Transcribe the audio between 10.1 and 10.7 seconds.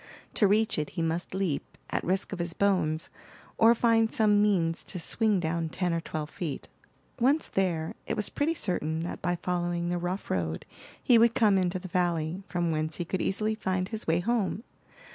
road